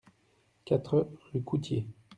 [0.65, 1.87] quatre rue Coutié